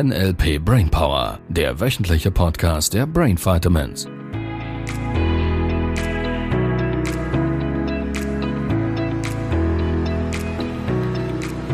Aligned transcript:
NLP 0.00 0.64
Brainpower, 0.64 1.40
der 1.48 1.80
wöchentliche 1.80 2.30
Podcast 2.30 2.94
der 2.94 3.04
Brain 3.04 3.36
Vitamins. 3.36 4.06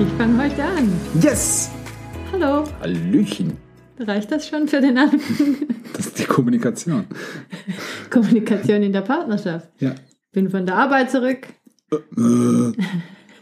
Ich 0.00 0.09
fange 0.16 0.42
heute 0.42 0.64
an. 0.64 0.91
Yes! 1.20 1.70
Hallo. 2.32 2.64
Hallöchen. 2.80 3.59
Reicht 3.98 4.32
das 4.32 4.48
schon 4.48 4.68
für 4.68 4.80
den 4.80 4.96
Anfang? 4.96 5.20
Das 5.93 6.06
ist 6.06 6.18
die 6.18 6.25
Kommunikation. 6.25 7.04
Kommunikation 8.09 8.82
in 8.82 8.95
der 8.95 9.02
Partnerschaft. 9.02 9.68
Ja. 9.80 9.96
Bin 10.32 10.48
von 10.48 10.64
der 10.64 10.77
Arbeit 10.77 11.11
zurück. 11.11 11.46
Äh, 11.93 12.72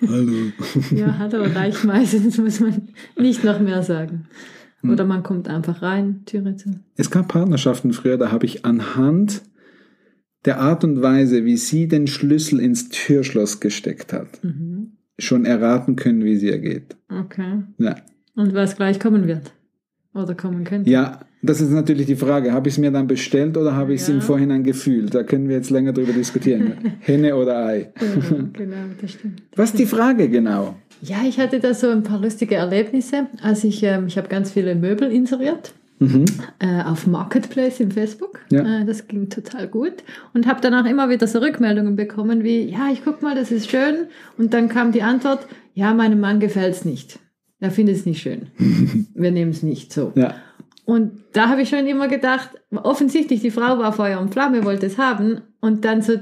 hallo. 0.08 0.52
Ja, 0.90 1.18
hallo, 1.18 1.44
reicht 1.54 1.84
meistens, 1.84 2.36
muss 2.38 2.58
man 2.58 2.88
nicht 3.16 3.44
noch 3.44 3.60
mehr 3.60 3.84
sagen. 3.84 4.26
Hm. 4.82 4.90
Oder 4.90 5.04
man 5.04 5.22
kommt 5.22 5.48
einfach 5.48 5.80
rein, 5.82 6.22
Türe 6.26 6.56
zu. 6.56 6.70
Es 6.96 7.10
gab 7.10 7.28
Partnerschaften 7.28 7.92
früher, 7.92 8.18
da 8.18 8.30
habe 8.32 8.46
ich 8.46 8.64
anhand 8.64 9.42
der 10.44 10.58
Art 10.60 10.82
und 10.84 11.00
Weise, 11.02 11.44
wie 11.44 11.56
sie 11.56 11.86
den 11.88 12.06
Schlüssel 12.08 12.58
ins 12.60 12.88
Türschloss 12.88 13.60
gesteckt 13.60 14.12
hat, 14.12 14.42
Mhm. 14.42 14.92
schon 15.18 15.44
erraten 15.44 15.94
können, 15.96 16.24
wie 16.24 16.36
sie 16.36 16.50
ergeht. 16.50 16.96
Okay. 17.08 17.62
Ja. 17.78 17.96
Und 18.34 18.54
was 18.54 18.76
gleich 18.76 18.98
kommen 18.98 19.26
wird? 19.28 19.52
Oder 20.14 20.34
kommen 20.34 20.64
könnte? 20.64 20.90
ja, 20.90 21.20
das 21.42 21.60
ist 21.60 21.70
natürlich 21.70 22.06
die 22.06 22.16
Frage. 22.16 22.52
Habe 22.52 22.68
ich 22.68 22.74
es 22.74 22.78
mir 22.78 22.90
dann 22.90 23.06
bestellt 23.06 23.56
oder 23.56 23.74
habe 23.74 23.94
ich 23.94 24.00
es 24.02 24.08
Ja. 24.08 24.14
im 24.14 24.20
Vorhinein 24.20 24.62
gefühlt? 24.62 25.14
Da 25.14 25.22
können 25.22 25.48
wir 25.48 25.56
jetzt 25.56 25.70
länger 25.70 25.92
drüber 25.92 26.12
diskutieren. 26.12 26.74
Henne 27.00 27.34
oder 27.36 27.66
Ei. 27.66 27.92
Ja, 28.00 28.36
genau, 28.52 28.76
das 29.00 29.12
stimmt. 29.12 29.42
Was 29.56 29.70
ist 29.70 29.78
die 29.78 29.86
Frage 29.86 30.28
genau? 30.28 30.76
Ja, 31.02 31.18
ich 31.28 31.38
hatte 31.40 31.58
da 31.58 31.74
so 31.74 31.88
ein 31.90 32.02
paar 32.04 32.20
lustige 32.20 32.54
Erlebnisse, 32.54 33.26
als 33.42 33.64
ich, 33.64 33.82
ähm, 33.82 34.06
ich 34.06 34.16
habe 34.16 34.28
ganz 34.28 34.52
viele 34.52 34.74
Möbel 34.74 35.10
inseriert. 35.10 35.72
Mhm. 35.98 36.24
äh, 36.58 36.82
auf 36.82 37.06
Marketplace 37.06 37.78
im 37.78 37.92
Facebook. 37.92 38.40
Ja. 38.50 38.80
Äh, 38.80 38.84
das 38.84 39.06
ging 39.06 39.28
total 39.28 39.68
gut. 39.68 39.92
Und 40.34 40.48
habe 40.48 40.58
danach 40.60 40.84
immer 40.84 41.08
wieder 41.10 41.28
so 41.28 41.38
Rückmeldungen 41.38 41.94
bekommen 41.94 42.42
wie, 42.42 42.62
ja, 42.68 42.88
ich 42.92 43.04
guck 43.04 43.22
mal, 43.22 43.36
das 43.36 43.52
ist 43.52 43.70
schön. 43.70 44.06
Und 44.36 44.52
dann 44.52 44.68
kam 44.68 44.90
die 44.90 45.02
Antwort, 45.02 45.46
ja, 45.74 45.94
meinem 45.94 46.18
Mann 46.18 46.40
gefällt's 46.40 46.84
nicht. 46.84 47.20
Er 47.60 47.70
findet 47.70 47.94
es 47.94 48.04
nicht 48.06 48.20
schön. 48.20 48.48
Wir 49.14 49.30
nehmen 49.30 49.52
es 49.52 49.62
nicht 49.62 49.92
so. 49.92 50.10
Ja. 50.16 50.34
Und 50.84 51.24
da 51.32 51.48
habe 51.48 51.62
ich 51.62 51.68
schon 51.68 51.86
immer 51.86 52.08
gedacht, 52.08 52.50
offensichtlich, 52.70 53.40
die 53.40 53.50
Frau 53.50 53.78
war 53.78 53.92
Feuer 53.92 54.20
und 54.20 54.32
Flamme, 54.32 54.64
wollte 54.64 54.86
es 54.86 54.98
haben. 54.98 55.42
Und 55.60 55.84
dann 55.84 56.02
so, 56.02 56.14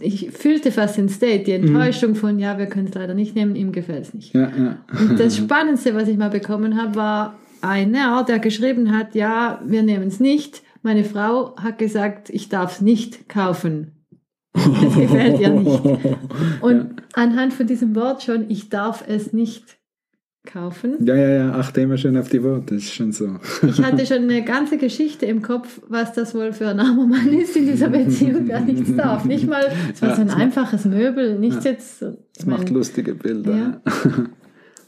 ich 0.00 0.30
fühlte 0.30 0.70
fast 0.70 0.98
den 0.98 1.08
State, 1.08 1.44
die 1.44 1.52
Enttäuschung 1.52 2.14
von, 2.14 2.38
ja, 2.38 2.58
wir 2.58 2.66
können 2.66 2.88
es 2.88 2.94
leider 2.94 3.14
nicht 3.14 3.34
nehmen, 3.34 3.56
ihm 3.56 3.72
gefällt 3.72 4.04
es 4.04 4.14
nicht. 4.14 4.34
Ja, 4.34 4.50
ja. 4.56 4.76
Und 4.98 5.18
das 5.18 5.36
Spannendste, 5.36 5.94
was 5.94 6.08
ich 6.08 6.18
mal 6.18 6.30
bekommen 6.30 6.80
habe, 6.80 6.96
war 6.96 7.38
einer, 7.62 8.24
der 8.24 8.38
geschrieben 8.38 8.96
hat, 8.96 9.14
ja, 9.14 9.62
wir 9.64 9.82
nehmen 9.82 10.08
es 10.08 10.20
nicht. 10.20 10.62
Meine 10.82 11.04
Frau 11.04 11.56
hat 11.56 11.78
gesagt, 11.78 12.28
ich 12.28 12.48
darf 12.48 12.76
es 12.76 12.80
nicht 12.80 13.28
kaufen. 13.28 13.92
Das 14.52 14.94
gefällt 14.94 15.40
ihr 15.40 15.50
nicht. 15.50 15.82
Und 16.60 17.02
anhand 17.14 17.54
von 17.54 17.66
diesem 17.66 17.94
Wort 17.94 18.22
schon, 18.22 18.50
ich 18.50 18.68
darf 18.68 19.04
es 19.06 19.32
nicht 19.32 19.78
kaufen. 20.44 20.96
Ja, 21.04 21.14
ja, 21.14 21.28
ja, 21.30 21.52
achte 21.52 21.82
immer 21.82 21.96
schön 21.96 22.16
auf 22.16 22.28
die 22.28 22.42
Worte, 22.42 22.74
das 22.74 22.84
ist 22.84 22.94
schon 22.94 23.12
so. 23.12 23.36
Ich 23.66 23.80
hatte 23.82 24.04
schon 24.06 24.24
eine 24.24 24.42
ganze 24.44 24.76
Geschichte 24.76 25.26
im 25.26 25.40
Kopf, 25.42 25.80
was 25.88 26.12
das 26.14 26.34
wohl 26.34 26.52
für 26.52 26.68
ein 26.68 26.80
armer 26.80 27.06
Mann 27.06 27.28
ist 27.32 27.56
in 27.56 27.66
dieser 27.66 27.88
Beziehung, 27.88 28.46
der 28.46 28.60
nichts 28.60 28.94
darf. 28.96 29.24
Nicht 29.24 29.46
mal, 29.48 29.64
es 29.92 30.02
war 30.02 30.08
Ja, 30.10 30.16
so 30.16 30.22
ein 30.22 30.30
einfaches 30.30 30.84
Möbel, 30.84 31.38
nichts 31.38 31.64
jetzt. 31.64 32.00
so- 32.00 32.16
Das 32.36 32.46
macht 32.46 32.70
lustige 32.70 33.14
Bilder. 33.14 33.56
Ja. 33.56 33.80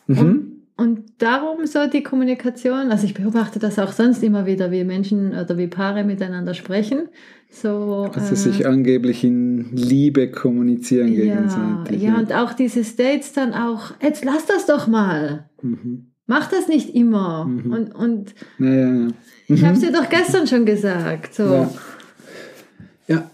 Ja. 0.08 0.34
Mhm. 0.76 0.84
Und 0.84 1.04
darum 1.18 1.66
so 1.66 1.86
die 1.86 2.02
Kommunikation, 2.02 2.90
also 2.90 3.04
ich 3.06 3.14
beobachte 3.14 3.58
das 3.58 3.78
auch 3.78 3.92
sonst 3.92 4.22
immer 4.22 4.44
wieder, 4.46 4.70
wie 4.70 4.84
Menschen 4.84 5.32
oder 5.32 5.56
wie 5.56 5.68
Paare 5.68 6.04
miteinander 6.04 6.54
sprechen. 6.54 7.08
So, 7.50 8.08
Also 8.12 8.32
äh, 8.34 8.36
sich 8.36 8.66
angeblich 8.66 9.22
in 9.22 9.76
Liebe 9.76 10.30
kommunizieren 10.30 11.12
ja, 11.12 11.24
gegenseitig. 11.24 12.02
ja, 12.02 12.16
und 12.16 12.32
auch 12.34 12.52
diese 12.52 12.82
States 12.82 13.32
dann 13.32 13.54
auch, 13.54 13.92
jetzt 14.02 14.24
lass 14.24 14.46
das 14.46 14.66
doch 14.66 14.86
mal. 14.88 15.48
mhm. 15.62 16.10
Mach 16.26 16.48
das 16.50 16.68
nicht 16.68 16.94
immer. 16.94 17.44
Mhm. 17.44 17.72
Und, 17.72 17.94
und 17.94 18.34
ja, 18.58 18.74
ja, 18.74 19.08
ich 19.46 19.62
habe 19.62 19.74
es 19.74 19.80
dir 19.80 19.92
doch 19.92 20.08
gestern 20.08 20.46
schon 20.46 20.64
gesagt. 20.64 21.34
So. 21.34 21.44
Ja. 21.44 21.70
ja. 23.06 23.30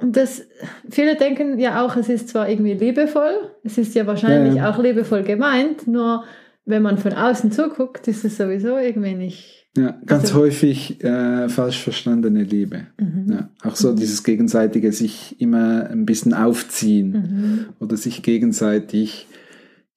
Und 0.00 0.16
das, 0.16 0.42
viele 0.88 1.16
denken 1.16 1.58
ja 1.58 1.84
auch, 1.84 1.96
es 1.96 2.08
ist 2.08 2.30
zwar 2.30 2.48
irgendwie 2.48 2.72
liebevoll, 2.72 3.50
es 3.62 3.76
ist 3.76 3.94
ja 3.94 4.06
wahrscheinlich 4.06 4.54
Ja, 4.54 4.64
ja. 4.64 4.70
auch 4.70 4.82
liebevoll 4.82 5.22
gemeint, 5.22 5.86
nur 5.86 6.24
wenn 6.68 6.82
man 6.82 6.98
von 6.98 7.12
außen 7.12 7.50
zuguckt, 7.50 8.06
ist 8.08 8.24
es 8.24 8.36
sowieso 8.36 8.76
irgendwie 8.78 9.14
nicht. 9.14 9.66
ja. 9.76 9.98
Ganz 10.06 10.24
Also- 10.24 10.40
häufig 10.40 11.02
äh, 11.04 11.48
falsch 11.48 11.82
verstandene 11.82 12.42
Liebe. 12.42 12.86
Mhm. 12.98 13.26
Ja. 13.32 13.50
Auch 13.62 13.76
so 13.76 13.94
dieses 13.94 14.22
gegenseitige 14.24 14.92
sich 14.92 15.40
immer 15.40 15.88
ein 15.90 16.04
bisschen 16.06 16.34
aufziehen 16.34 17.10
Mhm. 17.12 17.58
oder 17.80 17.96
sich 17.96 18.22
gegenseitig 18.22 19.26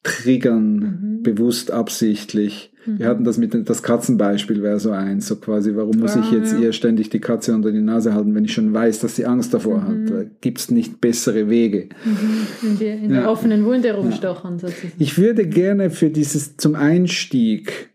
triggern, 0.03 0.75
Mhm. 1.19 1.23
bewusst, 1.23 1.71
absichtlich. 1.71 2.73
Wir 2.87 3.07
hatten 3.07 3.23
das 3.23 3.37
mit 3.37 3.53
dem- 3.53 3.63
das 3.65 3.83
Katzenbeispiel 3.83 4.63
wäre 4.63 4.79
so 4.79 4.89
eins, 4.89 5.27
so 5.27 5.35
quasi, 5.35 5.75
warum 5.75 5.99
muss 5.99 6.15
Ja, 6.15 6.21
ich 6.21 6.31
jetzt 6.31 6.53
ja. 6.53 6.59
ihr 6.59 6.73
ständig 6.73 7.11
die 7.11 7.19
Katze 7.19 7.53
unter 7.53 7.71
die 7.71 7.81
Nase 7.81 8.15
halten, 8.15 8.33
wenn 8.33 8.43
ich 8.45 8.53
schon 8.53 8.73
weiß, 8.73 8.99
dass 9.01 9.15
sie 9.15 9.27
Angst 9.27 9.53
davor 9.53 9.83
hat? 9.83 10.09
Da 10.09 10.23
gibt's 10.41 10.71
nicht 10.71 10.99
bessere 10.99 11.47
Wege. 11.49 11.89
Mhm. 12.03 12.67
In, 12.69 12.79
die, 12.79 12.85
in 12.85 13.11
Ja. 13.11 13.21
der 13.21 13.29
offenen 13.31 13.63
Wunde 13.65 13.93
rumstochern 13.93 14.57
sozusagen. 14.57 14.93
Ich 14.97 15.19
würde 15.19 15.47
gerne 15.47 15.91
für 15.91 16.09
dieses 16.09 16.57
zum 16.57 16.73
Einstieg 16.73 17.91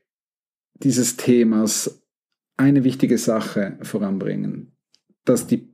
dieses 0.84 1.16
Themas 1.16 2.00
eine 2.56 2.84
wichtige 2.84 3.19
Sache 3.19 3.78
voranbringen, 3.83 4.71
dass 5.25 5.49
die 5.49 5.69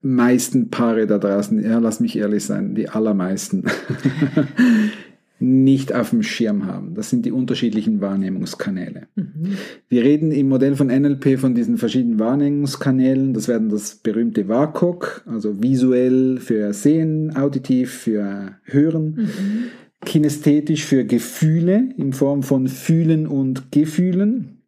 meisten 0.00 0.70
Paare 0.70 1.06
da 1.06 1.18
draußen, 1.18 1.62
ja, 1.62 1.78
lass 1.80 2.00
mich 2.00 2.16
ehrlich 2.16 2.44
sein, 2.44 2.74
die 2.74 2.88
allermeisten 2.88 3.64
nicht 5.40 5.92
auf 5.92 6.10
dem 6.10 6.22
Schirm 6.22 6.66
haben. 6.66 6.94
Das 6.94 7.10
sind 7.10 7.26
die 7.26 7.32
unterschiedlichen 7.32 8.00
Wahrnehmungskanäle. 8.00 9.08
Mhm. 9.16 9.56
Wir 9.88 10.04
reden 10.04 10.30
im 10.30 10.48
Modell 10.48 10.76
von 10.76 10.86
NLP 10.86 11.38
von 11.38 11.54
diesen 11.54 11.76
verschiedenen 11.76 12.18
Wahrnehmungskanälen. 12.18 13.34
Das 13.34 13.48
werden 13.48 13.68
das 13.68 13.96
berühmte 13.96 14.48
WAKOK, 14.48 15.24
also 15.26 15.60
visuell 15.62 16.38
für 16.38 16.72
Sehen, 16.72 17.36
auditiv 17.36 17.92
für 17.92 18.52
Hören, 18.64 19.04
Mhm. 19.14 19.64
kinästhetisch 20.04 20.84
für 20.84 21.04
Gefühle 21.04 21.88
in 21.96 22.12
Form 22.12 22.42
von 22.42 22.68
Fühlen 22.68 23.26
und 23.26 23.72
Gefühlen. 23.72 24.58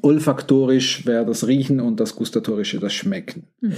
Olfaktorisch 0.00 1.06
wäre 1.06 1.26
das 1.26 1.46
Riechen 1.46 1.80
und 1.80 2.00
das 2.00 2.16
Gustatorische 2.16 2.80
das 2.80 2.92
Schmecken. 2.92 3.44
Mhm. 3.60 3.72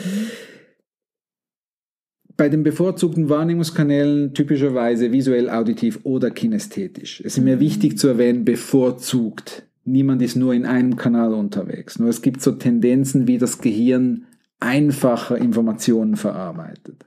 Bei 2.37 2.49
den 2.49 2.65
bevorzugten 2.65 3.29
Wahrnehmungskanälen 3.29 4.35
typischerweise 4.35 5.13
visuell, 5.13 5.49
auditiv 5.49 6.01
oder 6.03 6.31
kinästhetisch. 6.31 7.21
Es 7.21 7.37
ist 7.37 7.45
mir 7.45 7.61
wichtig 7.61 7.99
zu 7.99 8.09
erwähnen, 8.09 8.45
bevorzugt. 8.45 9.67
Niemand 9.85 10.21
ist 10.23 10.35
nur 10.35 10.55
in 10.55 10.67
einem 10.67 10.97
Kanal 10.97 11.33
unterwegs. 11.33 11.99
Nur 11.99 12.09
es 12.09 12.23
gibt 12.23 12.43
so 12.43 12.53
Tendenzen, 12.53 13.29
wie 13.29 13.39
das 13.39 13.59
Gehirn 13.59 14.27
einfacher 14.59 15.37
Informationen 15.37 16.17
verarbeitet. 16.17 17.07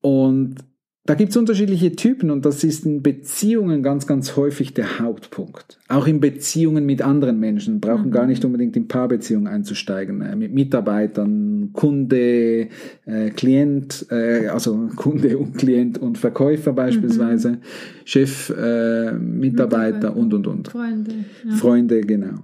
Und 0.00 0.56
da 1.06 1.14
gibt 1.14 1.30
es 1.30 1.36
unterschiedliche 1.36 1.94
Typen 1.94 2.30
und 2.30 2.44
das 2.44 2.64
ist 2.64 2.84
in 2.84 3.02
Beziehungen 3.02 3.82
ganz, 3.82 4.06
ganz 4.06 4.36
häufig 4.36 4.74
der 4.74 4.98
Hauptpunkt. 4.98 5.78
Auch 5.88 6.06
in 6.06 6.20
Beziehungen 6.20 6.84
mit 6.84 7.00
anderen 7.00 7.38
Menschen, 7.38 7.80
brauchen 7.80 8.06
Mhm. 8.08 8.10
gar 8.10 8.26
nicht 8.26 8.44
unbedingt 8.44 8.76
in 8.76 8.88
Paarbeziehungen 8.88 9.46
einzusteigen, 9.46 10.20
äh, 10.20 10.34
mit 10.34 10.52
Mitarbeitern, 10.52 11.70
Kunde, 11.72 12.68
äh, 13.06 13.30
Klient, 13.30 14.06
äh, 14.10 14.48
also 14.48 14.88
Kunde 14.96 15.38
und 15.38 15.56
Klient 15.56 15.98
und 15.98 16.18
Verkäufer 16.18 16.72
beispielsweise, 16.72 17.58
Chef, 18.04 18.50
äh, 18.50 19.12
Mitarbeiter 19.12 20.10
Mitarbeiter. 20.10 20.16
und, 20.16 20.34
und, 20.34 20.46
und. 20.46 20.68
Freunde. 20.68 21.12
Ja. 21.48 21.54
Freunde, 21.54 22.00
genau. 22.00 22.40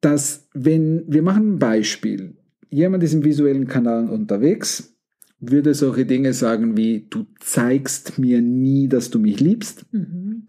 Dass, 0.00 0.48
wenn, 0.54 1.04
wir 1.08 1.22
machen 1.22 1.54
ein 1.54 1.58
Beispiel. 1.58 2.36
Jemand 2.70 3.02
ist 3.02 3.12
im 3.14 3.24
visuellen 3.24 3.66
Kanal 3.66 4.08
unterwegs, 4.08 4.96
würde 5.40 5.74
solche 5.74 6.06
Dinge 6.06 6.32
sagen 6.32 6.76
wie, 6.76 7.06
du 7.08 7.26
zeigst 7.40 8.18
mir 8.18 8.40
nie, 8.40 8.88
dass 8.88 9.10
du 9.10 9.18
mich 9.18 9.40
liebst. 9.40 9.86
Mhm. 9.92 10.46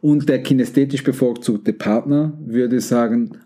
Und 0.00 0.28
der 0.28 0.42
kinästhetisch 0.42 1.04
bevorzugte 1.04 1.72
Partner 1.72 2.38
würde 2.44 2.80
sagen, 2.80 3.38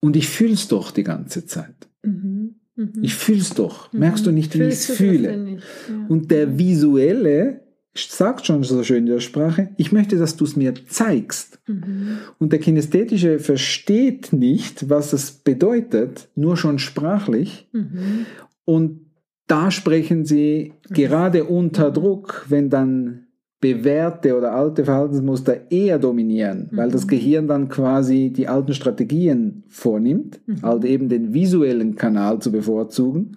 und 0.00 0.16
ich 0.16 0.28
fühl's 0.28 0.68
doch 0.68 0.90
die 0.90 1.04
ganze 1.04 1.46
Zeit. 1.46 1.88
Mhm. 2.02 2.56
Mhm. 2.76 2.92
Ich 3.02 3.14
fühl's 3.14 3.54
doch. 3.54 3.92
Merkst 3.92 4.26
du 4.26 4.30
nicht, 4.30 4.58
wie 4.58 4.64
ich 4.64 4.78
fühle? 4.78 5.36
nicht? 5.36 5.64
Ja. 5.88 6.06
Und 6.08 6.30
der 6.30 6.58
visuelle 6.58 7.62
sagt 7.94 8.46
schon 8.46 8.62
so 8.62 8.82
schön 8.82 9.06
in 9.06 9.12
der 9.12 9.20
Sprache, 9.20 9.70
ich 9.76 9.92
möchte, 9.92 10.16
dass 10.16 10.36
du 10.36 10.44
es 10.44 10.56
mir 10.56 10.74
zeigst. 10.86 11.60
Mhm. 11.66 12.18
Und 12.38 12.52
der 12.52 12.58
Kinästhetische 12.58 13.38
versteht 13.38 14.32
nicht, 14.32 14.88
was 14.88 15.12
es 15.12 15.30
bedeutet, 15.30 16.28
nur 16.34 16.56
schon 16.56 16.78
sprachlich. 16.78 17.68
Mhm. 17.72 18.26
Und 18.64 19.11
da 19.52 19.70
sprechen 19.70 20.24
sie 20.24 20.72
gerade 20.88 21.44
unter 21.44 21.90
Druck, 21.90 22.46
wenn 22.48 22.70
dann 22.70 23.26
bewährte 23.60 24.36
oder 24.36 24.52
alte 24.54 24.84
Verhaltensmuster 24.86 25.70
eher 25.70 25.98
dominieren, 25.98 26.68
weil 26.72 26.90
das 26.90 27.06
Gehirn 27.06 27.46
dann 27.46 27.68
quasi 27.68 28.32
die 28.34 28.48
alten 28.48 28.72
Strategien 28.72 29.62
vornimmt, 29.68 30.40
halt 30.62 30.84
eben 30.84 31.08
den 31.10 31.34
visuellen 31.34 31.94
Kanal 31.96 32.40
zu 32.40 32.50
bevorzugen, 32.50 33.36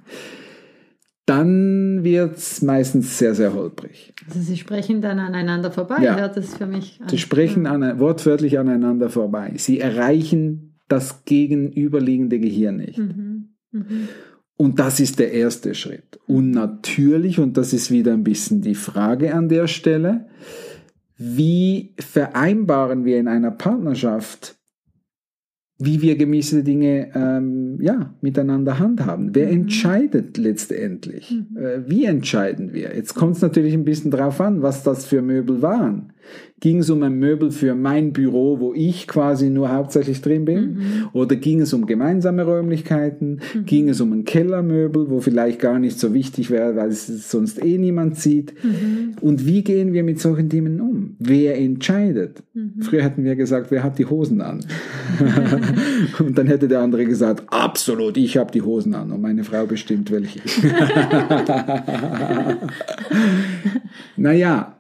dann 1.26 2.04
wird's 2.04 2.62
meistens 2.62 3.18
sehr, 3.18 3.36
sehr 3.36 3.54
holprig. 3.54 4.14
Also 4.28 4.40
sie 4.40 4.58
sprechen 4.58 5.02
dann 5.02 5.20
aneinander 5.20 5.70
vorbei, 5.70 5.98
Ja. 6.02 6.18
hört 6.18 6.38
das 6.38 6.56
für 6.56 6.66
mich 6.66 7.00
an. 7.02 7.10
Sie 7.10 7.18
sprechen 7.18 7.66
an, 7.68 8.00
wortwörtlich 8.00 8.58
aneinander 8.58 9.10
vorbei. 9.10 9.54
Sie 9.58 9.80
erreichen 9.82 10.80
das 10.88 11.26
gegenüberliegende 11.26 12.40
Gehirn 12.40 12.78
nicht. 12.78 13.00
Mhm. 13.00 13.50
Mhm. 14.58 14.66
Und 14.66 14.80
das 14.80 15.00
ist 15.00 15.20
der 15.20 15.32
erste 15.32 15.74
Schritt. 15.76 16.20
Und 16.28 16.52
natürlich, 16.52 17.40
und 17.40 17.58
das 17.58 17.74
ist 17.74 17.92
wieder 17.92 18.14
ein 18.14 18.24
bisschen 18.24 18.62
die 18.62 18.76
Frage 18.76 19.34
an 19.34 19.50
der 19.50 19.68
Stelle, 19.68 20.28
wie 21.18 21.94
vereinbaren 21.98 23.06
wir 23.06 23.20
in 23.20 23.28
einer 23.28 23.52
Partnerschaft, 23.52 24.58
wie 25.78 26.02
wir 26.02 26.16
gewisse 26.18 26.64
Dinge 26.64 27.12
ähm, 27.16 27.78
ja, 27.82 28.14
miteinander 28.22 28.80
handhaben? 28.80 29.36
Wer 29.36 29.50
entscheidet 29.50 30.38
letztendlich? 30.38 31.32
Äh, 31.56 31.82
wie 31.88 32.06
entscheiden 32.06 32.74
wir? 32.74 32.96
Jetzt 32.96 33.14
kommt 33.14 33.36
es 33.36 33.42
natürlich 33.42 33.74
ein 33.74 33.84
bisschen 33.84 34.12
drauf 34.12 34.40
an, 34.40 34.62
was 34.62 34.84
das 34.84 35.06
für 35.06 35.22
Möbel 35.22 35.62
waren. 35.62 36.14
Ging 36.62 36.80
es 36.80 36.90
um 36.90 37.04
ein 37.04 37.20
Möbel 37.20 37.52
für 37.52 37.76
mein 37.76 38.14
Büro, 38.14 38.60
wo 38.60 38.74
ich 38.74 39.08
quasi 39.08 39.50
nur 39.50 39.72
hauptsächlich 39.72 40.22
drin 40.22 40.46
bin? 40.46 40.80
Oder 41.14 41.36
ging 41.36 41.62
es 41.62 41.74
um 41.74 41.86
gemeinsame 41.86 42.44
Räumlichkeiten? 42.44 43.42
Ging 43.66 43.90
es 43.90 44.00
um 44.00 44.14
ein 44.14 44.24
Kellermöbel, 44.24 45.10
wo 45.10 45.20
vielleicht 45.20 45.60
gar 45.60 45.80
nicht 45.80 46.00
so 46.00 46.14
wichtig 46.14 46.50
wäre, 46.50 46.76
weil 46.76 46.90
es 46.90 47.30
sonst 47.30 47.64
eh 47.64 47.78
niemand 47.78 48.18
sieht? 48.18 48.54
Und 49.22 49.46
wie 49.46 49.64
gehen 49.64 49.94
wir 49.94 50.04
mit 50.04 50.20
solchen 50.20 50.50
Themen 50.50 50.80
um? 50.80 51.16
Wer 51.20 51.58
entscheidet? 51.58 52.42
Früher 52.80 53.04
hätten 53.04 53.26
wir 53.26 53.36
gesagt, 53.36 53.70
wer 53.70 53.84
hat 53.84 54.00
die 54.00 54.06
Hosen 54.06 54.42
an? 54.42 54.66
Und 56.20 56.38
dann 56.38 56.48
hätte 56.48 56.68
der 56.68 56.80
andere 56.80 57.06
gesagt, 57.06 57.44
absolut, 57.48 58.18
ich 58.18 58.38
habe 58.38 58.52
die 58.52 58.62
Hosen 58.62 58.96
an 58.96 59.12
und 59.12 59.22
meine 59.22 59.44
Frau 59.44 59.66
bestimmt 59.66 60.12
welche. 60.12 60.40
naja, 64.18 64.75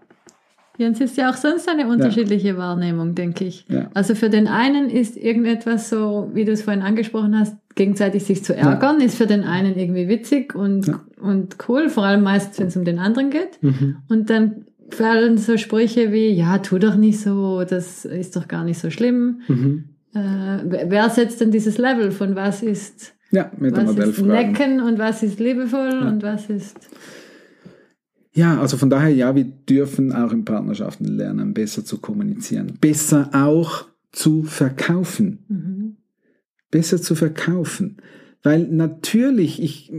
Ja, 0.77 0.89
es 0.89 0.99
ist 0.99 1.17
ja 1.17 1.29
auch 1.29 1.35
sonst 1.35 1.69
eine 1.69 1.87
unterschiedliche 1.87 2.57
Wahrnehmung, 2.57 3.15
denke 3.15 3.45
ich. 3.45 3.65
Ja. 3.69 3.89
Also 3.93 4.13
für 4.15 4.29
den 4.29 4.47
einen 4.47 4.89
ist 4.89 5.15
irgendetwas 5.15 5.89
so, 5.89 6.29
wie 6.33 6.45
du 6.45 6.51
es 6.51 6.63
vorhin 6.63 6.83
angesprochen 6.83 7.37
hast, 7.37 7.55
gegenseitig 7.75 8.25
sich 8.25 8.43
zu 8.43 8.55
ärgern, 8.55 8.99
ist 8.99 9.17
für 9.17 9.27
den 9.27 9.43
einen 9.43 9.77
irgendwie 9.77 10.07
witzig 10.07 10.55
und, 10.55 10.91
und 11.21 11.57
cool, 11.67 11.89
vor 11.89 12.03
allem 12.03 12.23
meistens, 12.23 12.59
wenn 12.59 12.67
es 12.67 12.75
um 12.77 12.85
den 12.85 12.99
anderen 12.99 13.29
geht. 13.29 13.61
Mhm. 13.61 13.97
Und 14.09 14.29
dann 14.29 14.65
fallen 14.89 15.37
so 15.37 15.57
Sprüche 15.57 16.11
wie, 16.11 16.29
ja, 16.29 16.57
tu 16.59 16.77
doch 16.77 16.95
nicht 16.95 17.19
so, 17.19 17.63
das 17.63 18.05
ist 18.05 18.35
doch 18.35 18.47
gar 18.47 18.63
nicht 18.63 18.79
so 18.79 18.89
schlimm. 18.89 19.41
Mhm. 19.47 19.85
Äh, 20.13 20.87
wer 20.87 21.09
setzt 21.09 21.41
denn 21.41 21.51
dieses 21.51 21.77
Level 21.77 22.11
von 22.11 22.35
was 22.35 22.63
ist, 22.63 23.13
ja, 23.31 23.51
mit 23.57 23.75
was 23.75 23.95
ist 23.97 24.21
necken 24.21 24.81
und 24.81 24.99
was 24.99 25.23
ist 25.23 25.39
liebevoll 25.39 25.99
und 25.99 26.23
was 26.23 26.49
ist... 26.49 26.89
Ja, 28.35 28.59
also 28.59 28.75
von 28.75 28.89
daher, 28.89 29.13
ja, 29.13 29.33
wir 29.33 29.45
dürfen 29.45 30.11
auch 30.11 30.33
in 30.33 30.43
Partnerschaften 30.43 31.05
lernen, 31.05 31.53
besser 31.53 31.85
zu 31.85 31.99
kommunizieren, 31.99 32.77
besser 32.81 33.29
auch 33.33 33.85
zu 34.11 34.43
verkaufen, 34.43 35.45
Mhm. 35.47 35.97
besser 36.69 37.01
zu 37.01 37.15
verkaufen. 37.15 37.97
Weil 38.43 38.67
natürlich, 38.67 39.61
ich, 39.63 39.91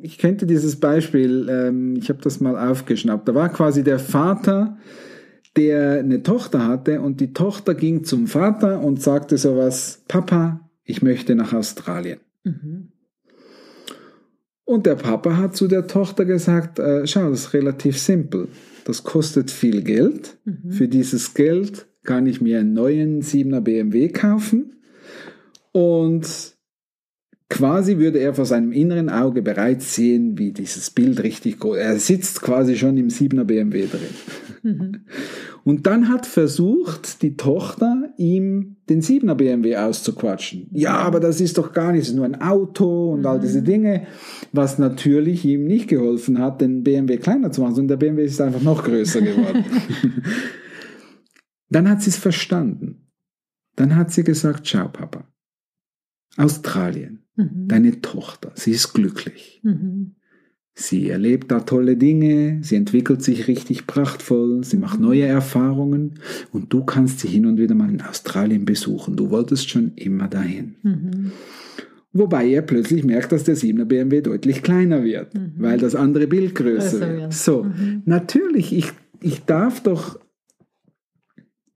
ich 0.00 0.16
könnte 0.18 0.46
dieses 0.46 0.76
Beispiel, 0.80 1.46
ähm, 1.50 1.96
ich 1.96 2.08
habe 2.08 2.20
das 2.22 2.40
mal 2.40 2.56
aufgeschnappt, 2.70 3.28
da 3.28 3.34
war 3.34 3.50
quasi 3.50 3.84
der 3.84 3.98
Vater, 3.98 4.78
der 5.56 5.98
eine 5.98 6.22
Tochter 6.22 6.66
hatte 6.66 7.02
und 7.02 7.20
die 7.20 7.34
Tochter 7.34 7.74
ging 7.74 8.04
zum 8.04 8.26
Vater 8.26 8.80
und 8.82 9.02
sagte 9.02 9.36
sowas, 9.36 10.02
Papa, 10.08 10.68
ich 10.84 11.02
möchte 11.02 11.34
nach 11.34 11.52
Australien. 11.52 12.20
Mhm. 12.44 12.91
Und 14.64 14.86
der 14.86 14.94
Papa 14.94 15.36
hat 15.36 15.56
zu 15.56 15.68
der 15.68 15.86
Tochter 15.86 16.24
gesagt, 16.24 16.78
äh, 16.78 17.06
schau, 17.06 17.30
das 17.30 17.40
ist 17.40 17.54
relativ 17.54 17.98
simpel. 17.98 18.48
Das 18.84 19.04
kostet 19.04 19.50
viel 19.50 19.82
Geld. 19.82 20.38
Für 20.70 20.88
dieses 20.88 21.34
Geld 21.34 21.86
kann 22.04 22.26
ich 22.26 22.40
mir 22.40 22.60
einen 22.60 22.72
neuen 22.72 23.22
7er 23.22 23.60
BMW 23.60 24.08
kaufen. 24.08 24.76
Und 25.72 26.54
quasi 27.48 27.98
würde 27.98 28.18
er 28.18 28.34
vor 28.34 28.46
seinem 28.46 28.72
inneren 28.72 29.08
Auge 29.08 29.42
bereits 29.42 29.94
sehen, 29.94 30.38
wie 30.38 30.52
dieses 30.52 30.90
Bild 30.90 31.22
richtig 31.22 31.58
groß 31.58 31.76
Er 31.76 31.98
sitzt 31.98 32.40
quasi 32.40 32.76
schon 32.76 32.96
im 32.96 33.08
7er 33.08 33.44
BMW 33.44 33.86
drin. 33.86 35.04
Und 35.64 35.86
dann 35.86 36.08
hat 36.08 36.26
versucht 36.26 37.22
die 37.22 37.36
Tochter, 37.36 38.12
ihm 38.16 38.76
den 38.88 39.00
7er 39.00 39.34
BMW 39.34 39.76
auszuquatschen. 39.76 40.68
Ja, 40.72 40.96
aber 40.96 41.20
das 41.20 41.40
ist 41.40 41.56
doch 41.58 41.72
gar 41.72 41.92
nicht, 41.92 42.02
es 42.02 42.08
ist 42.08 42.14
nur 42.16 42.24
ein 42.24 42.40
Auto 42.40 43.12
und 43.12 43.24
all 43.26 43.38
diese 43.38 43.62
Dinge, 43.62 44.06
was 44.52 44.78
natürlich 44.78 45.44
ihm 45.44 45.64
nicht 45.64 45.88
geholfen 45.88 46.38
hat, 46.38 46.60
den 46.60 46.82
BMW 46.82 47.16
kleiner 47.18 47.52
zu 47.52 47.60
machen, 47.60 47.76
sondern 47.76 47.98
der 47.98 48.06
BMW 48.06 48.24
ist 48.24 48.40
einfach 48.40 48.62
noch 48.62 48.82
größer 48.84 49.20
geworden. 49.20 49.64
dann 51.68 51.88
hat 51.88 52.02
sie 52.02 52.10
es 52.10 52.16
verstanden. 52.16 53.08
Dann 53.76 53.94
hat 53.96 54.12
sie 54.12 54.24
gesagt, 54.24 54.66
schau 54.66 54.88
Papa, 54.88 55.28
Australien, 56.36 57.22
Mhm. 57.34 57.68
deine 57.68 58.00
Tochter, 58.02 58.52
sie 58.56 58.72
ist 58.72 58.92
glücklich. 58.92 59.60
Mhm. 59.62 60.16
Sie 60.74 61.10
erlebt 61.10 61.50
da 61.50 61.60
tolle 61.60 61.96
Dinge, 61.96 62.60
sie 62.62 62.76
entwickelt 62.76 63.22
sich 63.22 63.46
richtig 63.46 63.86
prachtvoll, 63.86 64.64
sie 64.64 64.78
macht 64.78 64.98
neue 64.98 65.26
Erfahrungen 65.26 66.14
und 66.50 66.72
du 66.72 66.82
kannst 66.84 67.20
sie 67.20 67.28
hin 67.28 67.44
und 67.44 67.58
wieder 67.58 67.74
mal 67.74 67.90
in 67.90 68.00
Australien 68.00 68.64
besuchen. 68.64 69.14
Du 69.16 69.30
wolltest 69.30 69.68
schon 69.68 69.92
immer 69.96 70.28
dahin. 70.28 70.76
Mhm. 70.82 71.32
Wobei 72.14 72.48
er 72.48 72.62
plötzlich 72.62 73.04
merkt, 73.04 73.32
dass 73.32 73.44
der 73.44 73.56
7er 73.56 73.84
BMW 73.84 74.20
deutlich 74.20 74.62
kleiner 74.62 75.02
wird, 75.04 75.32
weil 75.56 75.78
das 75.78 75.94
andere 75.94 76.26
Bild 76.26 76.54
größer 76.54 76.98
Größer 76.98 77.08
wird. 77.08 77.20
wird. 77.20 77.34
So, 77.34 77.66
natürlich, 78.04 78.72
ich, 78.72 78.92
ich 79.20 79.44
darf 79.44 79.82
doch 79.82 80.20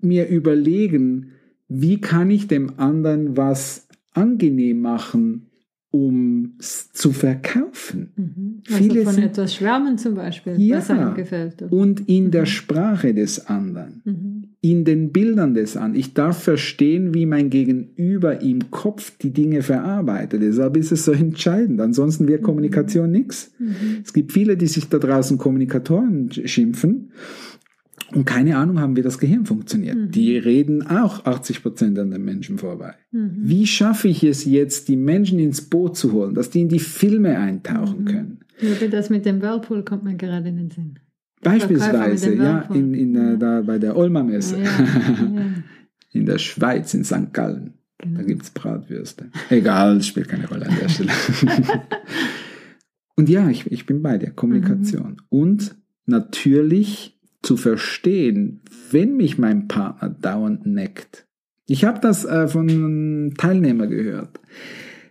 mir 0.01 0.29
überlegen, 0.29 1.33
wie 1.69 2.01
kann 2.01 2.31
ich 2.31 2.49
dem 2.49 2.79
anderen 2.79 3.37
was 3.37 3.89
angenehm 4.13 4.81
machen, 4.81 5.51
um 5.97 6.53
es 6.59 6.93
zu 6.93 7.13
verkaufen. 7.13 8.11
Mhm. 8.17 8.63
Viele 8.65 8.93
also 9.01 9.05
von 9.05 9.15
sind- 9.15 9.25
etwas 9.25 9.55
schwärmen 9.55 9.97
zum 9.99 10.15
Beispiel, 10.15 10.55
Ja. 10.61 10.79
was 10.79 10.91
einem 10.91 11.15
gefällt. 11.15 11.63
Und 11.71 12.09
in 12.09 12.31
der 12.31 12.45
Sprache 12.47 13.15
des 13.15 13.47
anderen, 13.47 14.03
Mhm. 14.05 14.45
in 14.61 14.85
den 14.85 15.11
Bildern 15.13 15.55
des 15.55 15.77
anderen. 15.77 15.99
Ich 16.01 16.13
darf 16.15 16.43
verstehen, 16.43 17.15
wie 17.15 17.25
mein 17.27 17.51
Gegenüber 17.51 18.41
im 18.43 18.71
Kopf 18.71 19.17
die 19.19 19.31
Dinge 19.33 19.63
verarbeitet. 19.63 20.43
Deshalb 20.43 20.77
ist 20.77 20.93
es 20.93 21.05
so 21.05 21.13
entscheidend. 21.13 21.81
Ansonsten 21.81 22.29
wird 22.29 22.43
Kommunikation 22.43 23.11
nichts. 23.11 23.53
Es 24.05 24.13
gibt 24.13 24.33
viele, 24.33 24.57
die 24.57 24.67
sich 24.67 24.89
da 24.89 24.99
draußen 24.99 25.39
Kommunikatoren 25.39 26.31
schimpfen 26.33 27.11
und 28.13 28.25
keine 28.25 28.57
Ahnung 28.57 28.81
haben, 28.81 28.97
wie 28.97 29.03
das 29.03 29.19
Gehirn 29.19 29.47
funktioniert. 29.47 30.15
Die 30.15 30.39
reden 30.39 30.87
auch 30.87 31.25
80 31.25 31.63
Prozent 31.63 31.99
an 31.99 32.11
den 32.11 32.25
Menschen 32.25 32.59
vorbei. 32.59 32.95
Wie 33.11 33.67
schaffe 33.67 34.09
ich 34.09 34.23
es 34.23 34.45
jetzt, 34.45 34.89
die 34.89 34.97
Menschen 34.97 35.39
ins 35.39 35.63
Boot 35.63 35.97
zu 35.97 36.13
holen, 36.13 36.35
dass 36.35 36.51
die 36.51 36.63
in 36.63 36.69
die 36.69 36.79
Filme 36.79 37.39
eintauchen 37.39 38.05
können? 38.05 38.41
Ja, 38.61 38.89
Das 38.89 39.11
mit 39.11 39.27
dem 39.27 39.43
Whirlpool 39.43 39.85
kommt 39.85 40.05
mir 40.05 40.15
gerade 40.15 40.49
in 40.49 40.57
den 40.57 40.71
Sinn. 40.71 40.99
Beispielsweise, 41.43 42.31
mit 42.31 42.39
dem 42.39 42.45
ja, 42.45 42.61
in, 42.73 42.95
in, 42.95 43.17
äh, 43.17 43.39
da 43.39 43.61
bei 43.61 43.79
der 43.79 43.97
Olma-Messe. 43.97 44.59
Ja, 44.59 44.65
ja. 45.35 45.43
In 46.13 46.27
der 46.27 46.39
Schweiz, 46.39 46.95
in 46.95 47.05
St. 47.05 47.33
Gallen. 47.33 47.75
Genau. 47.99 48.19
Da 48.19 48.25
gibt 48.25 48.43
es 48.43 48.51
Bratwürste. 48.51 49.27
Egal, 49.51 50.03
spielt 50.03 50.29
keine 50.29 50.49
Rolle 50.49 50.67
an 50.67 50.77
der 50.81 50.89
Stelle. 50.89 51.13
Und 53.17 53.29
ja, 53.29 53.49
ich, 53.49 53.71
ich 53.71 53.87
bin 53.87 54.03
bei 54.03 54.19
dir. 54.19 54.31
Kommunikation. 54.31 55.23
Und 55.29 55.75
natürlich 56.05 57.16
zu 57.47 57.57
verstehen, 57.57 58.61
wenn 58.91 59.17
mich 59.17 59.39
mein 59.39 59.69
Partner 59.69 60.11
dauernd 60.11 60.67
neckt. 60.67 61.27
Ich 61.67 61.85
habe 61.85 62.01
das 62.01 62.25
äh, 62.25 62.49
von 62.49 62.69
einem 62.69 63.35
Teilnehmer 63.37 63.87
gehört. 63.87 64.41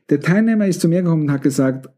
Der 0.10 0.20
Teilnehmer 0.20 0.68
ist 0.68 0.82
zu 0.82 0.90
mir 0.90 1.02
gekommen 1.02 1.24
und 1.24 1.32
hat 1.32 1.44
gesagt, 1.44 1.90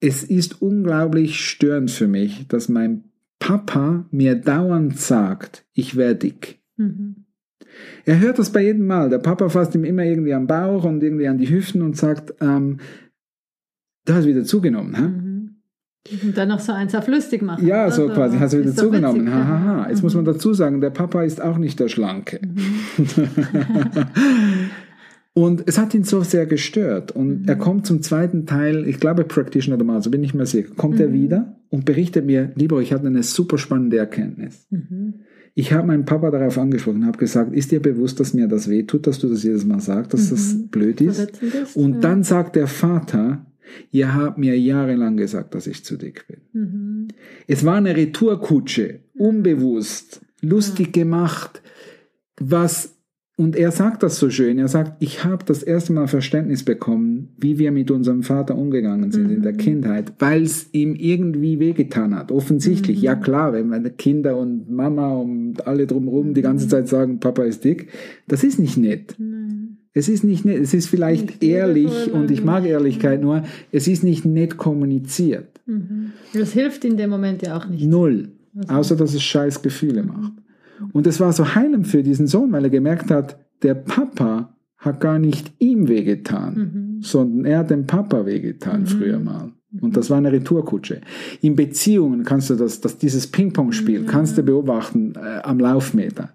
es 0.00 0.24
ist 0.24 0.62
unglaublich 0.62 1.44
störend 1.44 1.90
für 1.90 2.08
mich, 2.08 2.46
dass 2.48 2.68
mein 2.68 3.04
Papa 3.38 4.06
mir 4.10 4.34
dauernd 4.34 4.98
sagt, 4.98 5.66
ich 5.74 5.96
wäre 5.96 6.14
dick. 6.14 6.60
Mhm. 6.76 7.24
Er 8.04 8.18
hört 8.20 8.38
das 8.38 8.50
bei 8.50 8.62
jedem 8.62 8.86
Mal. 8.86 9.10
Der 9.10 9.18
Papa 9.18 9.48
fasst 9.48 9.74
ihm 9.74 9.84
immer 9.84 10.04
irgendwie 10.04 10.34
am 10.34 10.46
Bauch 10.46 10.84
und 10.84 11.02
irgendwie 11.02 11.28
an 11.28 11.38
die 11.38 11.50
Hüften 11.50 11.82
und 11.82 11.96
sagt, 11.96 12.34
ähm, 12.40 12.78
du 14.06 14.14
hast 14.14 14.26
wieder 14.26 14.44
zugenommen. 14.44 14.94
Hä? 14.96 15.02
Mhm. 15.02 15.27
Und 16.22 16.38
dann 16.38 16.48
noch 16.48 16.60
so 16.60 16.72
eins 16.72 16.94
auf 16.94 17.06
lustig 17.06 17.42
machen. 17.42 17.66
Ja, 17.66 17.90
so 17.90 18.02
Also, 18.04 18.14
quasi, 18.14 18.38
hast 18.38 18.54
du 18.54 18.60
wieder 18.60 18.74
zugenommen. 18.74 19.26
ja. 19.26 19.32
Ha, 19.32 19.60
ha. 19.64 19.86
Jetzt 19.90 20.02
muss 20.02 20.14
man 20.14 20.24
dazu 20.24 20.54
sagen, 20.54 20.80
der 20.80 20.90
Papa 20.90 21.22
ist 21.22 21.40
auch 21.42 21.58
nicht 21.58 21.78
der 21.80 21.88
Schlanke. 21.88 22.40
Und 25.34 25.62
es 25.66 25.78
hat 25.78 25.94
ihn 25.94 26.02
so 26.04 26.22
sehr 26.22 26.46
gestört. 26.46 27.12
Und 27.12 27.42
Mhm. 27.42 27.48
er 27.48 27.56
kommt 27.56 27.86
zum 27.86 28.02
zweiten 28.02 28.46
Teil, 28.46 28.86
ich 28.88 28.98
glaube 28.98 29.24
Practitioner 29.24 29.76
Normal, 29.76 30.02
so 30.02 30.10
bin 30.10 30.24
ich 30.24 30.34
mir 30.34 30.46
sicher, 30.46 30.70
kommt 30.76 30.98
er 30.98 31.08
Mhm. 31.08 31.12
wieder 31.12 31.56
und 31.68 31.84
berichtet 31.84 32.26
mir, 32.26 32.50
lieber, 32.56 32.80
ich 32.80 32.92
hatte 32.92 33.06
eine 33.06 33.22
super 33.22 33.56
spannende 33.58 33.98
Erkenntnis. 33.98 34.66
Mhm. 34.70 35.14
Ich 35.54 35.72
habe 35.72 35.86
meinen 35.88 36.04
Papa 36.04 36.30
darauf 36.30 36.56
angesprochen, 36.58 37.04
habe 37.06 37.18
gesagt, 37.18 37.52
ist 37.54 37.70
dir 37.70 37.80
bewusst, 37.80 38.18
dass 38.20 38.32
mir 38.34 38.48
das 38.48 38.68
wehtut, 38.68 39.06
dass 39.06 39.18
du 39.18 39.28
das 39.28 39.42
jedes 39.42 39.64
Mal 39.64 39.80
sagst, 39.80 40.12
dass 40.14 40.30
das 40.30 40.56
blöd 40.70 41.00
ist? 41.00 41.30
Und 41.74 41.88
Mhm. 41.88 41.94
ja. 41.94 42.00
dann 42.00 42.22
sagt 42.22 42.56
der 42.56 42.66
Vater, 42.66 43.44
ihr 43.90 44.14
habt 44.14 44.38
mir 44.38 44.58
jahrelang 44.58 45.16
gesagt, 45.16 45.54
dass 45.54 45.66
ich 45.66 45.84
zu 45.84 45.96
dick 45.96 46.26
bin. 46.26 46.40
Mhm. 46.52 47.08
Es 47.46 47.64
war 47.64 47.76
eine 47.76 47.96
Retourkutsche, 47.96 49.00
unbewusst, 49.14 50.20
lustig 50.40 50.92
gemacht, 50.92 51.62
was 52.38 52.98
und 53.38 53.54
er 53.54 53.70
sagt 53.70 54.02
das 54.02 54.18
so 54.18 54.30
schön. 54.30 54.58
Er 54.58 54.66
sagt, 54.66 55.00
ich 55.00 55.22
habe 55.22 55.44
das 55.44 55.62
erste 55.62 55.92
Mal 55.92 56.08
Verständnis 56.08 56.64
bekommen, 56.64 57.28
wie 57.38 57.56
wir 57.56 57.70
mit 57.70 57.88
unserem 57.88 58.24
Vater 58.24 58.56
umgegangen 58.56 59.12
sind 59.12 59.30
in 59.30 59.42
der 59.42 59.52
Kindheit, 59.52 60.12
weil 60.18 60.42
es 60.42 60.70
ihm 60.72 60.96
irgendwie 60.96 61.60
wehgetan 61.60 62.16
hat. 62.16 62.32
Offensichtlich, 62.32 63.00
ja 63.00 63.14
klar, 63.14 63.52
wenn 63.52 63.68
meine 63.68 63.90
Kinder 63.90 64.36
und 64.36 64.68
Mama 64.68 65.12
und 65.12 65.68
alle 65.68 65.86
drumherum 65.86 66.34
die 66.34 66.42
ganze 66.42 66.66
Zeit 66.66 66.88
sagen, 66.88 67.20
Papa 67.20 67.44
ist 67.44 67.62
dick, 67.62 67.90
das 68.26 68.42
ist 68.42 68.58
nicht 68.58 68.76
nett. 68.76 69.14
Es 69.98 70.08
ist 70.08 70.22
nicht 70.24 70.44
nett, 70.44 70.60
es 70.62 70.74
ist 70.74 70.86
vielleicht 70.88 71.26
Nicht 71.26 71.42
ehrlich 71.42 71.90
liebevoll 71.90 72.12
und 72.20 72.30
ich 72.30 72.44
mag 72.44 72.64
Ehrlichkeit 72.64 73.20
nur, 73.20 73.42
es 73.72 73.88
ist 73.88 74.04
nicht 74.04 74.24
nett 74.24 74.56
kommuniziert. 74.56 75.60
Mhm. 75.66 76.12
Das 76.32 76.52
hilft 76.52 76.84
in 76.84 76.96
dem 76.96 77.10
Moment 77.10 77.42
ja 77.42 77.56
auch 77.56 77.66
nicht. 77.68 77.84
Null. 77.84 78.28
Außer 78.68 78.96
dass 78.96 79.14
es 79.14 79.22
scheiß 79.22 79.62
Gefühle 79.62 80.02
macht. 80.02 80.32
Und 80.92 81.06
es 81.06 81.20
war 81.20 81.32
so 81.32 81.54
heilend 81.54 81.88
für 81.88 82.02
diesen 82.02 82.26
Sohn, 82.26 82.52
weil 82.52 82.64
er 82.64 82.70
gemerkt 82.70 83.10
hat, 83.10 83.38
der 83.62 83.74
Papa 83.74 84.54
hat 84.76 85.00
gar 85.00 85.18
nicht 85.18 85.52
ihm 85.58 85.88
wehgetan, 85.88 86.54
Mhm. 86.54 87.02
sondern 87.02 87.44
er 87.44 87.58
hat 87.58 87.70
dem 87.70 87.86
Papa 87.86 88.24
wehgetan 88.26 88.86
früher 88.86 89.18
mal. 89.18 89.52
Und 89.80 89.96
das 89.96 90.08
war 90.08 90.16
eine 90.18 90.32
Retourkutsche. 90.32 91.00
In 91.42 91.56
Beziehungen 91.56 92.24
kannst 92.24 92.48
du 92.50 92.54
das, 92.54 92.80
das 92.80 92.96
dieses 92.98 93.26
Ping-Pong-Spiel, 93.26 94.04
kannst 94.04 94.38
du 94.38 94.42
beobachten 94.42 95.14
äh, 95.16 95.40
am 95.42 95.58
Laufmeter. 95.58 96.30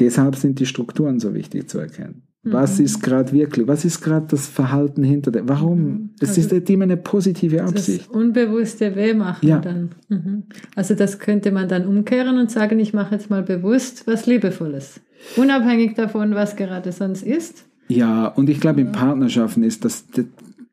Deshalb 0.00 0.36
sind 0.36 0.58
die 0.58 0.66
Strukturen 0.66 1.20
so 1.20 1.34
wichtig 1.34 1.68
zu 1.68 1.78
erkennen. 1.78 2.22
Was 2.44 2.80
ist 2.80 3.00
gerade 3.02 3.30
wirklich, 3.32 3.68
was 3.68 3.84
ist 3.84 4.00
gerade 4.00 4.26
das 4.28 4.48
Verhalten 4.48 5.04
hinter 5.04 5.30
dem, 5.30 5.48
warum? 5.48 6.10
Es 6.20 6.30
Also- 6.30 6.40
ist 6.40 6.50
halt 6.52 6.68
immer 6.70 6.82
eine 6.84 6.96
positive 6.96 7.56
Das 7.58 7.70
Absicht. 7.70 8.10
unbewusste 8.10 8.96
Wehmachen 8.96 9.48
Ja. 9.48 9.58
dann. 9.60 9.90
Mhm. 10.08 10.42
Also 10.74 10.94
das 10.94 11.20
könnte 11.20 11.52
man 11.52 11.68
dann 11.68 11.86
umkehren 11.86 12.38
und 12.38 12.50
sagen, 12.50 12.80
ich 12.80 12.92
mache 12.92 13.14
jetzt 13.14 13.30
mal 13.30 13.42
bewusst 13.44 14.08
was 14.08 14.26
Liebevolles. 14.26 15.00
Unabhängig 15.36 15.94
davon, 15.94 16.34
was 16.34 16.56
gerade 16.56 16.90
sonst 16.90 17.22
ist. 17.22 17.64
Ja, 17.86 18.26
und 18.26 18.50
ich 18.50 18.58
glaube, 18.60 18.80
in 18.80 18.90
Partnerschaften 18.90 19.62
ist 19.62 19.84
das 19.84 20.06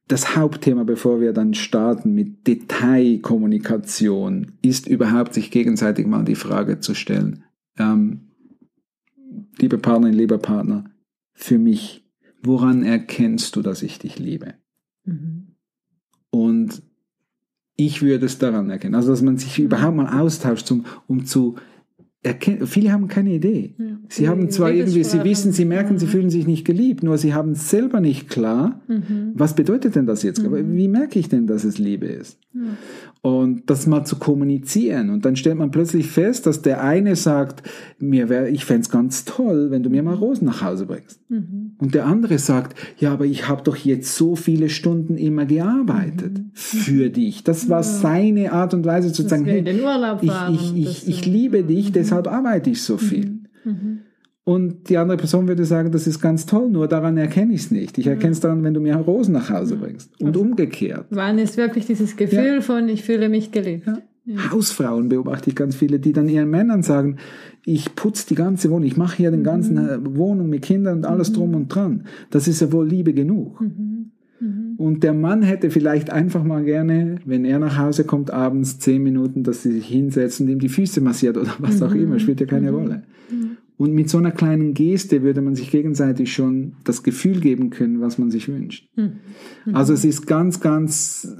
das 0.07 0.35
Hauptthema, 0.35 0.85
bevor 0.85 1.21
wir 1.21 1.33
dann 1.33 1.53
starten 1.53 2.15
mit 2.15 2.47
Detailkommunikation, 2.47 4.53
ist 4.63 4.87
überhaupt 4.87 5.35
sich 5.35 5.51
gegenseitig 5.51 6.07
mal 6.07 6.23
die 6.25 6.33
Frage 6.35 6.79
zu 6.79 6.95
stellen, 6.95 7.43
ähm, 7.77 8.21
liebe 9.59 9.77
Partnerin, 9.77 10.15
lieber 10.17 10.39
Partner, 10.39 10.85
für 11.39 11.57
mich, 11.57 12.05
woran 12.43 12.83
erkennst 12.83 13.55
du, 13.55 13.61
dass 13.61 13.81
ich 13.81 13.97
dich 13.97 14.19
liebe? 14.19 14.55
Mhm. 15.05 15.55
Und 16.29 16.83
ich 17.77 18.01
würde 18.01 18.25
es 18.25 18.39
daran 18.39 18.69
erkennen. 18.69 18.95
Also, 18.95 19.11
dass 19.11 19.21
man 19.21 19.37
sich 19.37 19.57
überhaupt 19.57 19.95
mal 19.95 20.19
austauscht, 20.19 20.67
zum, 20.67 20.85
um 21.07 21.25
zu 21.25 21.55
Viele 22.65 22.91
haben 22.91 23.07
keine 23.07 23.33
Idee. 23.33 23.75
Ja. 23.77 23.85
Sie 24.09 24.27
haben 24.27 24.49
zwar 24.49 24.71
irgendwie, 24.73 25.05
sie 25.05 25.23
wissen, 25.23 25.53
sie 25.53 25.63
merken, 25.63 25.97
sie 25.97 26.05
Mhm. 26.05 26.09
fühlen 26.09 26.29
sich 26.29 26.45
nicht 26.45 26.65
geliebt, 26.65 27.01
nur 27.01 27.17
sie 27.17 27.33
haben 27.33 27.51
es 27.51 27.69
selber 27.69 28.01
nicht 28.01 28.29
klar. 28.29 28.81
Mhm. 28.89 29.31
Was 29.35 29.53
bedeutet 29.55 29.95
denn 29.95 30.05
das 30.05 30.23
jetzt? 30.23 30.43
Mhm. 30.43 30.75
Wie 30.75 30.89
merke 30.89 31.17
ich 31.17 31.29
denn, 31.29 31.47
dass 31.47 31.63
es 31.63 31.77
Liebe 31.77 32.07
ist? 32.07 32.37
Ja. 32.53 32.61
Und 33.21 33.69
das 33.69 33.85
mal 33.85 34.05
zu 34.05 34.15
kommunizieren. 34.17 35.09
Und 35.09 35.23
dann 35.25 35.35
stellt 35.35 35.57
man 35.57 35.71
plötzlich 35.71 36.07
fest, 36.07 36.45
dass 36.45 36.61
der 36.61 36.81
eine 36.83 37.15
sagt, 37.17 37.63
mir 37.99 38.29
wär, 38.29 38.49
ich 38.49 38.63
fänd's 38.65 38.89
ganz 38.89 39.25
toll, 39.25 39.71
wenn 39.71 39.83
du 39.83 39.89
mir 39.89 40.03
mal 40.03 40.15
Rosen 40.15 40.45
nach 40.45 40.61
Hause 40.63 40.85
bringst. 40.85 41.19
Mhm. 41.29 41.71
Und 41.79 41.95
der 41.95 42.05
andere 42.05 42.37
sagt, 42.39 42.77
ja, 42.97 43.11
aber 43.13 43.25
ich 43.25 43.47
habe 43.47 43.63
doch 43.63 43.75
jetzt 43.75 44.15
so 44.15 44.35
viele 44.35 44.69
Stunden 44.69 45.17
immer 45.17 45.45
gearbeitet 45.45 46.41
für 46.53 47.09
dich. 47.09 47.43
Das 47.43 47.69
war 47.69 47.83
seine 47.83 48.51
Art 48.53 48.73
und 48.73 48.85
Weise 48.85 49.11
zu 49.11 49.23
Dass 49.23 49.31
sagen, 49.31 49.45
hey, 49.45 49.63
ich, 49.67 50.73
ich, 50.73 50.77
ich, 50.77 51.07
ich 51.07 51.25
liebe 51.25 51.63
dich, 51.63 51.91
deshalb 52.09 52.27
arbeite 52.27 52.69
ich 52.69 52.81
so 52.81 52.97
viel. 52.97 53.43
Mhm. 53.63 53.99
Und 54.43 54.89
die 54.89 54.97
andere 54.97 55.17
Person 55.17 55.47
würde 55.47 55.63
sagen, 55.63 55.91
das 55.91 56.07
ist 56.07 56.21
ganz 56.21 56.47
toll, 56.47 56.71
nur 56.71 56.87
daran 56.87 57.17
erkenne 57.17 57.53
ich 57.53 57.61
es 57.61 57.71
nicht. 57.71 57.99
Ich 57.99 58.07
erkenne 58.07 58.31
es 58.31 58.39
daran, 58.39 58.63
wenn 58.63 58.73
du 58.73 58.79
mir 58.79 58.95
Rosen 58.95 59.33
nach 59.33 59.51
Hause 59.51 59.75
bringst. 59.75 60.19
Und 60.19 60.35
umgekehrt. 60.35 61.05
Wann 61.11 61.37
ist 61.37 61.55
wirklich 61.57 61.85
dieses 61.85 62.15
Gefühl 62.15 62.61
von, 62.61 62.89
ich 62.89 63.03
fühle 63.03 63.29
mich 63.29 63.51
geliebt? 63.51 63.87
Hausfrauen 64.51 65.09
beobachte 65.09 65.49
ich 65.49 65.55
ganz 65.55 65.75
viele, 65.75 65.99
die 65.99 66.13
dann 66.13 66.29
ihren 66.29 66.49
Männern 66.49 66.83
sagen, 66.83 67.17
ich 67.65 67.95
putze 67.95 68.27
die 68.27 68.35
ganze 68.35 68.69
Wohnung, 68.69 68.87
ich 68.87 68.97
mache 68.97 69.17
hier 69.17 69.31
den 69.31 69.43
ganzen 69.43 69.77
äh, 69.77 69.97
Wohnung 70.15 70.49
mit 70.49 70.63
Kindern 70.63 70.99
und 70.99 71.05
alles 71.05 71.31
drum 71.31 71.55
und 71.55 71.67
dran. 71.67 72.05
Das 72.29 72.47
ist 72.47 72.61
ja 72.61 72.71
wohl 72.71 72.87
Liebe 72.87 73.13
genug. 73.13 73.61
Mhm. 73.61 74.11
Mhm. 74.79 74.85
Und 74.85 75.03
der 75.03 75.13
Mann 75.13 75.41
hätte 75.43 75.69
vielleicht 75.69 76.09
einfach 76.09 76.43
mal 76.43 76.63
gerne, 76.63 77.19
wenn 77.25 77.45
er 77.45 77.59
nach 77.59 77.77
Hause 77.77 78.05
kommt, 78.05 78.31
abends 78.31 78.79
zehn 78.79 79.03
Minuten, 79.03 79.43
dass 79.43 79.63
sie 79.63 79.73
sich 79.73 79.87
hinsetzen 79.87 80.47
und 80.47 80.53
ihm 80.53 80.59
die 80.59 80.69
Füße 80.69 81.01
massiert 81.01 81.37
oder 81.37 81.53
was 81.59 81.81
auch 81.81 81.93
immer, 81.93 82.19
spielt 82.19 82.39
ja 82.39 82.45
keine 82.45 82.71
Rolle. 82.71 83.03
Und 83.77 83.93
mit 83.93 84.09
so 84.09 84.17
einer 84.17 84.31
kleinen 84.31 84.73
Geste 84.73 85.21
würde 85.21 85.41
man 85.41 85.55
sich 85.55 85.71
gegenseitig 85.71 86.33
schon 86.33 86.73
das 86.83 87.03
Gefühl 87.03 87.39
geben 87.39 87.69
können, 87.69 88.01
was 88.01 88.17
man 88.17 88.29
sich 88.29 88.49
wünscht. 88.49 88.89
Also 89.71 89.93
es 89.93 90.03
ist 90.03 90.27
ganz, 90.27 90.59
ganz, 90.59 91.33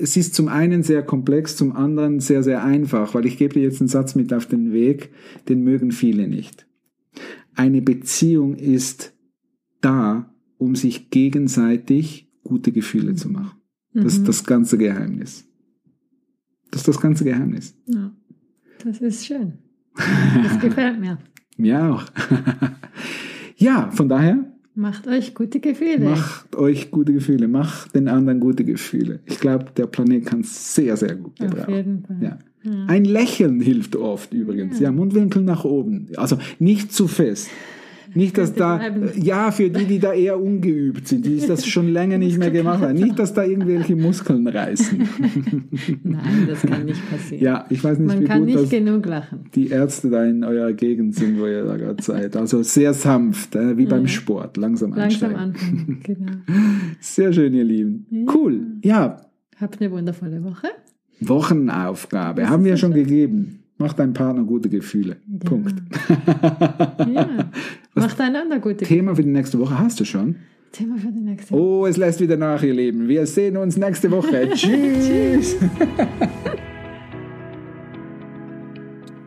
es 0.00 0.16
ist 0.16 0.34
zum 0.34 0.48
einen 0.48 0.82
sehr 0.82 1.02
komplex, 1.02 1.56
zum 1.56 1.76
anderen 1.76 2.18
sehr, 2.18 2.42
sehr 2.42 2.64
einfach, 2.64 3.14
weil 3.14 3.26
ich 3.26 3.38
gebe 3.38 3.54
dir 3.54 3.62
jetzt 3.62 3.80
einen 3.80 3.88
Satz 3.88 4.16
mit 4.16 4.32
auf 4.32 4.46
den 4.46 4.72
Weg, 4.72 5.10
den 5.48 5.62
mögen 5.62 5.92
viele 5.92 6.26
nicht. 6.26 6.66
Eine 7.54 7.80
Beziehung 7.80 8.56
ist 8.56 9.14
da, 9.80 10.34
um 10.58 10.74
sich 10.74 11.10
gegenseitig 11.10 12.27
gute 12.48 12.72
Gefühle 12.72 13.14
zu 13.14 13.28
machen. 13.28 13.60
Das 13.94 14.14
ist 14.14 14.28
das 14.28 14.44
ganze 14.44 14.78
Geheimnis. 14.78 15.44
Das 16.70 16.82
ist 16.82 16.88
das 16.88 17.00
ganze 17.00 17.24
Geheimnis. 17.24 17.74
Ja. 17.86 18.12
Das 18.84 19.00
ist 19.00 19.26
schön. 19.26 19.54
Das 20.42 20.60
gefällt 20.60 21.00
mir. 21.00 21.18
Mir 21.56 21.92
auch. 21.92 22.04
ja, 23.56 23.90
von 23.90 24.08
daher, 24.08 24.44
Macht 24.74 25.08
euch 25.08 25.34
gute 25.34 25.58
Gefühle. 25.58 25.98
macht 26.10 26.54
euch 26.54 26.92
gute 26.92 27.12
Gefühle, 27.12 27.48
macht 27.48 27.96
den 27.96 28.06
anderen 28.06 28.38
gute 28.38 28.64
Gefühle. 28.64 29.18
Ich 29.26 29.40
glaube, 29.40 29.66
der 29.76 29.86
Planet 29.88 30.24
kann 30.24 30.42
es 30.42 30.76
sehr, 30.76 30.96
sehr 30.96 31.16
gut 31.16 31.40
Auf 31.40 31.50
gebrauchen. 31.50 31.74
jeden 31.74 32.04
Fall. 32.04 32.22
Ja. 32.22 32.38
Ein 32.86 33.04
Lächeln 33.04 33.60
hilft 33.60 33.96
oft 33.96 34.32
übrigens. 34.32 34.78
Ja. 34.78 34.92
Mundwinkel 34.92 35.42
nach 35.42 35.64
oben. 35.64 36.06
Also 36.16 36.38
nicht 36.60 36.92
zu 36.92 37.08
fest. 37.08 37.48
Nicht, 38.14 38.38
dass 38.38 38.54
da, 38.54 38.76
bleiben. 38.78 39.10
ja, 39.16 39.50
für 39.50 39.70
die, 39.70 39.84
die 39.84 39.98
da 39.98 40.12
eher 40.12 40.40
ungeübt 40.40 41.06
sind, 41.08 41.24
die 41.26 41.38
das 41.46 41.66
schon 41.66 41.88
länger 41.88 42.18
nicht 42.18 42.38
mehr 42.38 42.50
gemacht 42.50 42.80
haben. 42.82 42.94
Nicht, 42.94 43.18
dass 43.18 43.34
da 43.34 43.44
irgendwelche 43.44 43.96
Muskeln 43.96 44.46
reißen. 44.46 44.98
Nein, 46.02 46.46
das 46.48 46.62
kann 46.62 46.84
nicht 46.84 47.00
passieren. 47.10 47.42
Ja, 47.44 47.66
ich 47.70 47.82
weiß 47.82 47.98
nicht, 47.98 48.08
Man 48.08 48.20
wie 48.20 48.24
kann 48.24 48.38
gut 48.40 48.46
nicht 48.46 48.60
das 48.60 48.70
genug 48.70 49.06
lachen. 49.06 49.40
die 49.54 49.68
Ärzte 49.68 50.10
da 50.10 50.24
in 50.24 50.44
eurer 50.44 50.72
Gegend 50.72 51.14
sind, 51.14 51.38
wo 51.38 51.46
ihr 51.46 51.64
da 51.64 51.76
gerade 51.76 52.02
seid. 52.02 52.36
Also 52.36 52.62
sehr 52.62 52.94
sanft, 52.94 53.54
äh, 53.56 53.76
wie 53.76 53.86
beim 53.86 54.06
Sport, 54.08 54.56
langsam, 54.56 54.90
Langsam 54.90 55.02
einsteigen. 55.34 55.36
anfangen. 55.36 56.00
Genau. 56.02 56.32
Sehr 57.00 57.32
schön, 57.32 57.54
ihr 57.54 57.64
Lieben. 57.64 58.06
Cool. 58.32 58.60
Ja, 58.82 59.20
Habt 59.60 59.80
eine 59.80 59.90
wundervolle 59.90 60.44
Woche. 60.44 60.68
Wochenaufgabe 61.20 62.48
haben 62.48 62.64
wir 62.64 62.76
schon 62.76 62.92
gegeben. 62.94 63.58
Macht 63.76 63.98
deinem 63.98 64.12
Partner 64.12 64.42
gute 64.44 64.68
Gefühle. 64.68 65.16
Punkt. 65.44 65.74
Ja. 67.12 67.28
Macht 68.00 68.20
einander 68.20 68.58
gute 68.58 68.84
Thema 68.84 69.16
für 69.16 69.22
die 69.22 69.30
nächste 69.30 69.58
Woche 69.58 69.78
hast 69.78 69.98
du 70.00 70.04
schon. 70.04 70.36
Thema 70.72 70.98
für 70.98 71.08
die 71.08 71.20
nächste 71.20 71.52
Woche. 71.52 71.60
Oh, 71.60 71.86
es 71.86 71.96
lässt 71.96 72.20
wieder 72.20 72.36
nach, 72.36 72.62
ihr 72.62 72.74
Lieben. 72.74 73.08
Wir 73.08 73.26
sehen 73.26 73.56
uns 73.56 73.76
nächste 73.76 74.10
Woche. 74.10 74.50
Tschüss. 74.54 75.56